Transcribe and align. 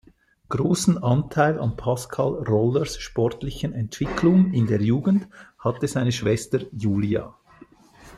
Großen 0.49 1.03
Anteil 1.03 1.59
an 1.59 1.77
Pascal 1.77 2.33
Rollers 2.47 2.97
sportlichen 2.97 3.71
Entwicklung 3.73 4.51
in 4.51 4.65
der 4.65 4.81
Jugend 4.81 5.27
hatte 5.59 5.87
seine 5.87 6.11
Schwester 6.11 6.61
Julia. 6.71 7.35